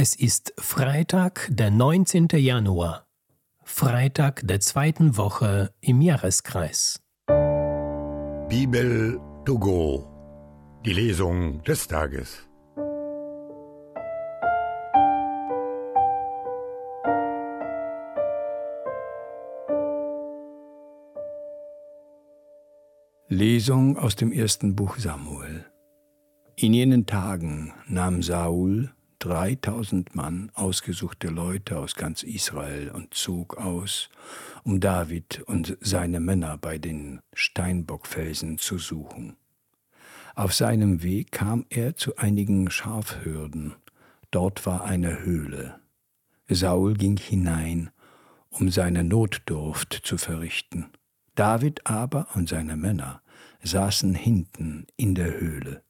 Es 0.00 0.14
ist 0.14 0.54
Freitag, 0.58 1.48
der 1.50 1.72
19. 1.72 2.28
Januar, 2.34 3.08
Freitag 3.64 4.46
der 4.46 4.60
zweiten 4.60 5.16
Woche 5.16 5.74
im 5.80 6.00
Jahreskreis. 6.00 7.02
Bibel 8.48 9.20
to 9.44 9.58
go, 9.58 10.06
die 10.86 10.92
Lesung 10.92 11.64
des 11.64 11.88
Tages. 11.88 12.48
Lesung 23.26 23.98
aus 23.98 24.14
dem 24.14 24.30
ersten 24.30 24.76
Buch 24.76 24.96
Samuel. 24.96 25.64
In 26.54 26.72
jenen 26.72 27.04
Tagen 27.04 27.74
nahm 27.88 28.22
Saul 28.22 28.92
dreitausend 29.18 30.14
Mann, 30.14 30.50
ausgesuchte 30.54 31.28
Leute 31.28 31.78
aus 31.78 31.94
ganz 31.94 32.22
Israel, 32.22 32.90
und 32.90 33.14
zog 33.14 33.56
aus, 33.56 34.08
um 34.64 34.80
David 34.80 35.42
und 35.46 35.76
seine 35.80 36.20
Männer 36.20 36.58
bei 36.58 36.78
den 36.78 37.20
Steinbockfelsen 37.32 38.58
zu 38.58 38.78
suchen. 38.78 39.36
Auf 40.34 40.54
seinem 40.54 41.02
Weg 41.02 41.32
kam 41.32 41.66
er 41.68 41.96
zu 41.96 42.16
einigen 42.16 42.70
Schafhürden. 42.70 43.74
Dort 44.30 44.66
war 44.66 44.84
eine 44.84 45.24
Höhle. 45.24 45.80
Saul 46.48 46.94
ging 46.94 47.16
hinein, 47.16 47.90
um 48.50 48.70
seine 48.70 49.04
Notdurft 49.04 50.00
zu 50.04 50.16
verrichten. 50.16 50.86
David 51.34 51.86
aber 51.86 52.28
und 52.34 52.48
seine 52.48 52.76
Männer 52.76 53.22
saßen 53.62 54.14
hinten 54.14 54.86
in 54.96 55.14
der 55.14 55.38
Höhle. 55.40 55.82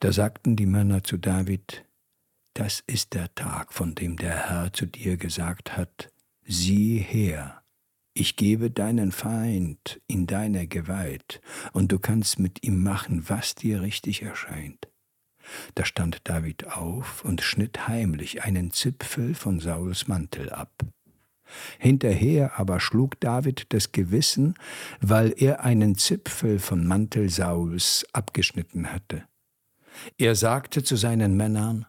Da 0.00 0.12
sagten 0.12 0.56
die 0.56 0.66
Männer 0.66 1.02
zu 1.04 1.16
David, 1.16 1.84
das 2.54 2.82
ist 2.86 3.14
der 3.14 3.34
Tag, 3.34 3.72
von 3.72 3.94
dem 3.94 4.16
der 4.16 4.48
Herr 4.48 4.72
zu 4.72 4.86
dir 4.86 5.16
gesagt 5.16 5.76
hat, 5.76 6.12
sieh 6.46 6.98
her, 6.98 7.62
ich 8.14 8.36
gebe 8.36 8.70
deinen 8.70 9.10
Feind 9.10 10.00
in 10.06 10.26
deine 10.26 10.68
Gewalt, 10.68 11.40
und 11.72 11.90
du 11.90 11.98
kannst 11.98 12.38
mit 12.38 12.64
ihm 12.64 12.82
machen, 12.82 13.28
was 13.28 13.56
dir 13.56 13.82
richtig 13.82 14.22
erscheint. 14.22 14.88
Da 15.74 15.84
stand 15.84 16.20
David 16.24 16.68
auf 16.68 17.24
und 17.24 17.42
schnitt 17.42 17.88
heimlich 17.88 18.44
einen 18.44 18.70
Zipfel 18.70 19.34
von 19.34 19.58
Sauls 19.58 20.06
Mantel 20.06 20.50
ab. 20.50 20.72
Hinterher 21.78 22.58
aber 22.58 22.80
schlug 22.80 23.20
David 23.20 23.66
das 23.72 23.92
Gewissen, 23.92 24.54
weil 25.00 25.34
er 25.36 25.64
einen 25.64 25.96
Zipfel 25.96 26.58
von 26.58 26.86
Mantel 26.86 27.28
Sauls 27.28 28.06
abgeschnitten 28.12 28.92
hatte. 28.92 29.24
Er 30.18 30.34
sagte 30.34 30.82
zu 30.82 30.96
seinen 30.96 31.36
Männern, 31.36 31.86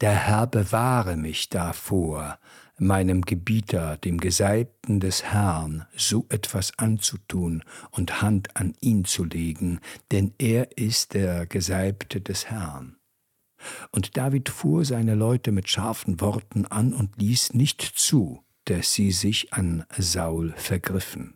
der 0.00 0.14
Herr 0.14 0.46
bewahre 0.46 1.16
mich 1.16 1.48
davor, 1.48 2.38
meinem 2.78 3.22
Gebieter, 3.22 3.96
dem 3.96 4.18
Gesalbten 4.18 5.00
des 5.00 5.24
Herrn, 5.24 5.86
so 5.96 6.26
etwas 6.28 6.78
anzutun 6.78 7.64
und 7.90 8.22
Hand 8.22 8.56
an 8.56 8.74
ihn 8.80 9.04
zu 9.04 9.24
legen, 9.24 9.80
denn 10.12 10.32
er 10.38 10.78
ist 10.78 11.14
der 11.14 11.46
Gesalbte 11.46 12.20
des 12.20 12.46
Herrn. 12.50 12.96
Und 13.90 14.16
David 14.16 14.48
fuhr 14.48 14.84
seine 14.84 15.16
Leute 15.16 15.50
mit 15.50 15.68
scharfen 15.68 16.20
Worten 16.20 16.64
an 16.66 16.92
und 16.92 17.20
ließ 17.20 17.54
nicht 17.54 17.82
zu, 17.82 18.44
dass 18.66 18.94
sie 18.94 19.10
sich 19.10 19.52
an 19.52 19.84
Saul 19.96 20.54
vergriffen. 20.56 21.34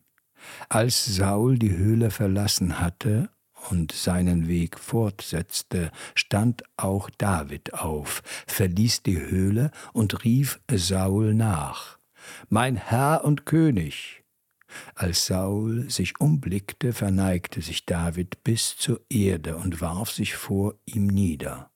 Als 0.68 1.04
Saul 1.04 1.58
die 1.58 1.76
Höhle 1.76 2.10
verlassen 2.10 2.80
hatte 2.80 3.30
und 3.70 3.92
seinen 3.92 4.48
Weg 4.48 4.78
fortsetzte, 4.78 5.90
stand 6.14 6.64
auch 6.76 7.10
David 7.10 7.74
auf, 7.74 8.22
verließ 8.46 9.02
die 9.02 9.20
Höhle 9.20 9.70
und 9.92 10.24
rief 10.24 10.60
Saul 10.70 11.34
nach. 11.34 11.98
Mein 12.48 12.76
Herr 12.76 13.24
und 13.24 13.46
König. 13.46 14.22
Als 14.94 15.26
Saul 15.26 15.90
sich 15.90 16.18
umblickte, 16.20 16.92
verneigte 16.92 17.60
sich 17.60 17.84
David 17.84 18.42
bis 18.42 18.76
zur 18.76 19.00
Erde 19.10 19.56
und 19.56 19.80
warf 19.80 20.10
sich 20.10 20.34
vor 20.34 20.74
ihm 20.86 21.06
nieder. 21.06 21.70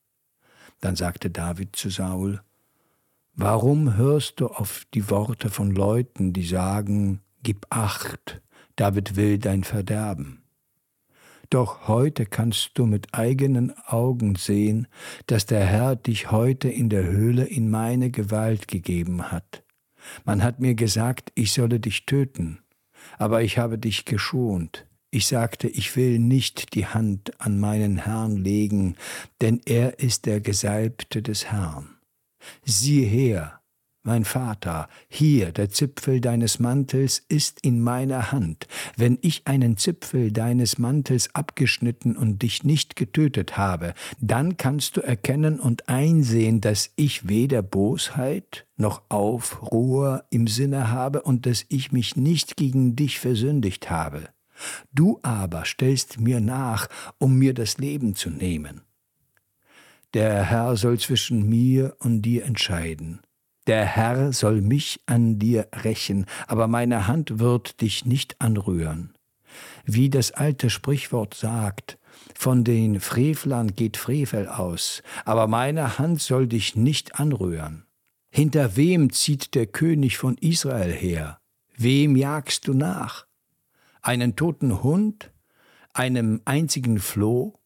Dann 0.81 0.95
sagte 0.95 1.29
David 1.29 1.75
zu 1.75 1.89
Saul, 1.89 2.41
Warum 3.33 3.95
hörst 3.95 4.39
du 4.39 4.47
auf 4.47 4.85
die 4.95 5.09
Worte 5.11 5.49
von 5.49 5.71
Leuten, 5.71 6.33
die 6.33 6.45
sagen, 6.45 7.21
Gib 7.43 7.67
acht, 7.69 8.41
David 8.75 9.15
will 9.15 9.37
dein 9.37 9.63
Verderben? 9.63 10.41
Doch 11.49 11.87
heute 11.87 12.25
kannst 12.25 12.71
du 12.73 12.85
mit 12.85 13.13
eigenen 13.13 13.73
Augen 13.85 14.35
sehen, 14.35 14.87
dass 15.27 15.45
der 15.45 15.65
Herr 15.65 15.95
dich 15.95 16.31
heute 16.31 16.67
in 16.69 16.89
der 16.89 17.03
Höhle 17.03 17.45
in 17.45 17.69
meine 17.69 18.11
Gewalt 18.11 18.67
gegeben 18.67 19.31
hat. 19.31 19.63
Man 20.25 20.43
hat 20.43 20.59
mir 20.59 20.75
gesagt, 20.75 21.31
ich 21.35 21.53
solle 21.53 21.79
dich 21.79 22.05
töten, 22.05 22.59
aber 23.17 23.43
ich 23.43 23.57
habe 23.57 23.77
dich 23.77 24.05
geschont. 24.05 24.85
Ich 25.09 25.27
sagte, 25.27 25.69
ich 25.69 25.95
will 25.95 26.19
nicht 26.19 26.75
die 26.75 26.85
Hand 26.85 27.39
an 27.39 27.59
meinen 27.59 27.97
Herrn 27.97 28.35
legen, 28.35 28.95
denn 29.41 29.61
er 29.65 29.99
ist 29.99 30.25
der 30.25 30.41
Gesalbte 30.41 31.21
des 31.21 31.49
Herrn. 31.49 31.95
Sieh 32.65 33.05
her, 33.05 33.61
mein 34.07 34.25
Vater, 34.25 34.87
hier 35.09 35.51
der 35.51 35.69
Zipfel 35.69 36.21
deines 36.21 36.59
Mantels 36.59 37.23
ist 37.27 37.59
in 37.61 37.81
meiner 37.81 38.31
Hand. 38.31 38.67
Wenn 38.95 39.19
ich 39.21 39.45
einen 39.45 39.77
Zipfel 39.77 40.31
deines 40.31 40.79
Mantels 40.79 41.35
abgeschnitten 41.35 42.15
und 42.15 42.41
dich 42.41 42.63
nicht 42.63 42.95
getötet 42.95 43.57
habe, 43.57 43.93
dann 44.19 44.57
kannst 44.57 44.97
du 44.97 45.01
erkennen 45.01 45.59
und 45.59 45.89
einsehen, 45.89 46.61
dass 46.61 46.91
ich 46.95 47.27
weder 47.27 47.61
Bosheit 47.61 48.65
noch 48.77 49.01
Aufruhr 49.09 50.23
im 50.29 50.47
Sinne 50.47 50.89
habe 50.89 51.21
und 51.21 51.45
dass 51.45 51.65
ich 51.67 51.91
mich 51.91 52.15
nicht 52.15 52.55
gegen 52.55 52.95
dich 52.95 53.19
versündigt 53.19 53.91
habe. 53.91 54.29
Du 54.93 55.19
aber 55.21 55.65
stellst 55.65 56.19
mir 56.19 56.39
nach, 56.39 56.87
um 57.19 57.37
mir 57.37 57.53
das 57.53 57.77
Leben 57.77 58.15
zu 58.15 58.29
nehmen. 58.29 58.81
Der 60.13 60.45
Herr 60.45 60.77
soll 60.77 60.97
zwischen 60.97 61.47
mir 61.47 61.97
und 61.99 62.21
dir 62.21 62.45
entscheiden. 62.45 63.19
Der 63.67 63.83
Herr 63.83 64.31
soll 64.31 64.61
mich 64.61 65.01
an 65.07 65.39
dir 65.39 65.67
rächen, 65.83 66.25
aber 66.47 66.67
meine 66.67 67.07
Hand 67.07 67.39
wird 67.39 67.81
dich 67.81 68.05
nicht 68.05 68.41
anrühren. 68.41 69.13
Wie 69.85 70.09
das 70.09 70.31
alte 70.31 70.69
Sprichwort 70.69 71.33
sagt, 71.33 71.97
von 72.33 72.63
den 72.63 73.01
Frevlern 73.01 73.75
geht 73.75 73.97
Frevel 73.97 74.47
aus, 74.47 75.03
aber 75.25 75.47
meine 75.47 75.99
Hand 75.99 76.21
soll 76.21 76.47
dich 76.47 76.75
nicht 76.77 77.19
anrühren. 77.19 77.85
Hinter 78.29 78.77
wem 78.77 79.11
zieht 79.11 79.53
der 79.53 79.67
König 79.67 80.17
von 80.17 80.37
Israel 80.37 80.91
her? 80.91 81.39
Wem 81.75 82.15
jagst 82.15 82.67
du 82.67 82.73
nach? 82.73 83.25
Einen 84.01 84.35
toten 84.35 84.81
Hund? 84.81 85.31
Einem 85.93 86.41
einzigen 86.45 86.99
Floh? 86.99 87.59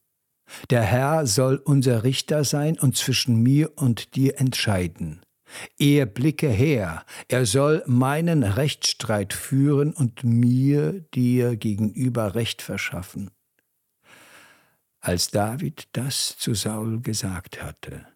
Der 0.70 0.82
Herr 0.82 1.26
soll 1.26 1.56
unser 1.56 2.02
Richter 2.02 2.44
sein 2.44 2.78
und 2.78 2.96
zwischen 2.96 3.42
mir 3.42 3.72
und 3.76 4.16
dir 4.16 4.40
entscheiden. 4.40 5.20
Er 5.78 6.06
blicke 6.06 6.48
her, 6.48 7.04
er 7.28 7.46
soll 7.46 7.82
meinen 7.86 8.42
Rechtsstreit 8.42 9.32
führen 9.32 9.92
und 9.92 10.24
mir 10.24 11.00
dir 11.14 11.56
gegenüber 11.56 12.34
Recht 12.34 12.62
verschaffen. 12.62 13.30
Als 15.00 15.30
David 15.30 15.88
das 15.92 16.38
zu 16.38 16.54
Saul 16.54 17.00
gesagt 17.00 17.62
hatte, 17.62 18.06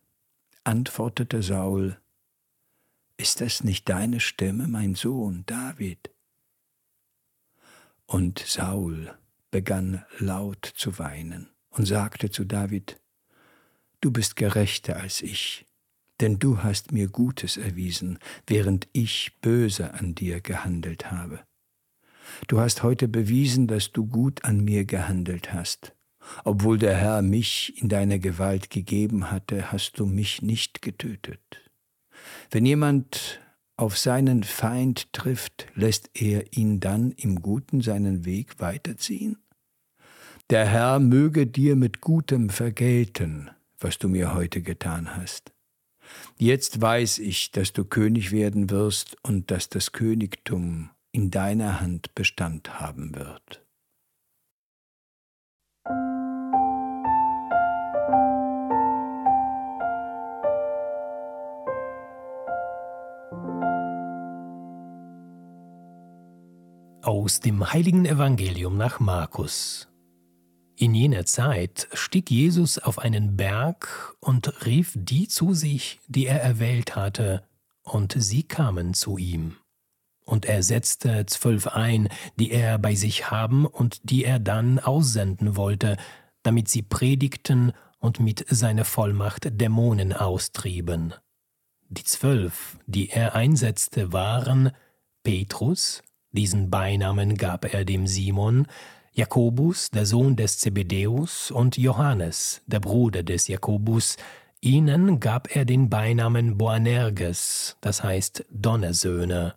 antwortete 0.62 1.42
Saul, 1.42 1.98
Ist 3.16 3.40
das 3.40 3.64
nicht 3.64 3.88
deine 3.88 4.20
Stimme, 4.20 4.68
mein 4.68 4.94
Sohn 4.94 5.42
David? 5.46 6.10
Und 8.06 8.38
Saul 8.38 9.16
begann 9.50 10.04
laut 10.18 10.64
zu 10.64 10.98
weinen 10.98 11.48
und 11.70 11.86
sagte 11.86 12.30
zu 12.30 12.44
David, 12.44 13.00
Du 14.00 14.12
bist 14.12 14.36
gerechter 14.36 14.96
als 14.96 15.22
ich, 15.22 15.65
denn 16.20 16.38
du 16.38 16.62
hast 16.62 16.92
mir 16.92 17.08
Gutes 17.08 17.56
erwiesen, 17.56 18.18
während 18.46 18.88
ich 18.92 19.32
böse 19.40 19.94
an 19.94 20.14
dir 20.14 20.40
gehandelt 20.40 21.10
habe. 21.10 21.40
Du 22.48 22.60
hast 22.60 22.82
heute 22.82 23.08
bewiesen, 23.08 23.66
dass 23.66 23.92
du 23.92 24.06
gut 24.06 24.44
an 24.44 24.64
mir 24.64 24.84
gehandelt 24.84 25.52
hast. 25.52 25.94
Obwohl 26.44 26.78
der 26.78 26.96
Herr 26.96 27.22
mich 27.22 27.80
in 27.80 27.88
deine 27.88 28.18
Gewalt 28.18 28.70
gegeben 28.70 29.30
hatte, 29.30 29.70
hast 29.70 29.98
du 29.98 30.06
mich 30.06 30.42
nicht 30.42 30.82
getötet. 30.82 31.70
Wenn 32.50 32.66
jemand 32.66 33.40
auf 33.76 33.98
seinen 33.98 34.42
Feind 34.42 35.12
trifft, 35.12 35.66
lässt 35.74 36.10
er 36.14 36.52
ihn 36.52 36.80
dann 36.80 37.12
im 37.12 37.42
Guten 37.42 37.80
seinen 37.80 38.24
Weg 38.24 38.58
weiterziehen? 38.58 39.38
Der 40.50 40.66
Herr 40.66 40.98
möge 40.98 41.46
dir 41.46 41.76
mit 41.76 42.00
Gutem 42.00 42.50
vergelten, 42.50 43.50
was 43.78 43.98
du 43.98 44.08
mir 44.08 44.34
heute 44.34 44.62
getan 44.62 45.16
hast. 45.16 45.52
Jetzt 46.38 46.80
weiß 46.80 47.18
ich, 47.18 47.50
dass 47.52 47.72
du 47.72 47.84
König 47.84 48.32
werden 48.32 48.70
wirst 48.70 49.16
und 49.22 49.50
dass 49.50 49.68
das 49.68 49.92
Königtum 49.92 50.90
in 51.12 51.30
deiner 51.30 51.80
Hand 51.80 52.14
Bestand 52.14 52.78
haben 52.80 53.14
wird. 53.14 53.62
Aus 67.02 67.40
dem 67.40 67.72
heiligen 67.72 68.04
Evangelium 68.04 68.76
nach 68.76 69.00
Markus. 69.00 69.88
In 70.78 70.94
jener 70.94 71.24
Zeit 71.24 71.88
stieg 71.94 72.30
Jesus 72.30 72.78
auf 72.78 72.98
einen 72.98 73.34
Berg 73.34 74.14
und 74.20 74.66
rief 74.66 74.92
die 74.94 75.26
zu 75.26 75.54
sich, 75.54 76.00
die 76.06 76.26
er 76.26 76.42
erwählt 76.42 76.96
hatte, 76.96 77.42
und 77.82 78.14
sie 78.18 78.42
kamen 78.42 78.92
zu 78.92 79.16
ihm. 79.16 79.56
Und 80.26 80.44
er 80.44 80.62
setzte 80.62 81.24
zwölf 81.24 81.68
ein, 81.68 82.08
die 82.38 82.50
er 82.50 82.78
bei 82.78 82.94
sich 82.94 83.30
haben 83.30 83.64
und 83.64 84.10
die 84.10 84.24
er 84.24 84.38
dann 84.38 84.78
aussenden 84.78 85.56
wollte, 85.56 85.96
damit 86.42 86.68
sie 86.68 86.82
predigten 86.82 87.72
und 87.98 88.20
mit 88.20 88.44
seiner 88.50 88.84
Vollmacht 88.84 89.48
Dämonen 89.58 90.12
austrieben. 90.12 91.14
Die 91.88 92.04
zwölf, 92.04 92.76
die 92.86 93.08
er 93.08 93.34
einsetzte, 93.34 94.12
waren 94.12 94.72
Petrus, 95.22 96.02
diesen 96.32 96.68
Beinamen 96.68 97.36
gab 97.36 97.72
er 97.72 97.84
dem 97.86 98.06
Simon, 98.06 98.66
Jakobus, 99.16 99.88
der 99.88 100.04
Sohn 100.04 100.36
des 100.36 100.58
Zebedäus, 100.58 101.50
und 101.50 101.78
Johannes, 101.78 102.60
der 102.66 102.80
Bruder 102.80 103.22
des 103.22 103.48
Jakobus, 103.48 104.18
ihnen 104.60 105.20
gab 105.20 105.56
er 105.56 105.64
den 105.64 105.88
Beinamen 105.88 106.58
Boanerges, 106.58 107.78
das 107.80 108.04
heißt 108.04 108.44
Donnersöhne. 108.50 109.54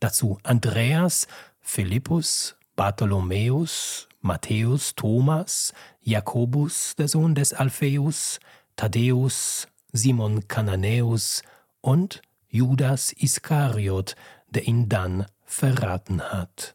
Dazu 0.00 0.38
Andreas, 0.42 1.26
Philippus, 1.60 2.56
Bartholomäus, 2.76 4.08
Matthäus, 4.22 4.94
Thomas, 4.94 5.74
Jakobus, 6.00 6.96
der 6.96 7.08
Sohn 7.08 7.34
des 7.34 7.52
Alpheus, 7.52 8.40
Thaddäus, 8.74 9.68
Simon 9.92 10.48
Kananäus 10.48 11.42
und 11.82 12.22
Judas 12.48 13.12
Iskariot, 13.12 14.16
der 14.48 14.66
ihn 14.66 14.88
dann 14.88 15.26
verraten 15.44 16.22
hat. 16.22 16.74